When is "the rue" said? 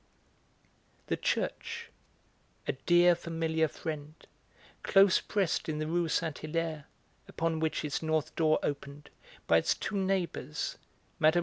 5.77-6.07